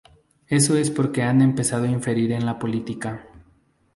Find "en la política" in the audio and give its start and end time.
2.31-3.27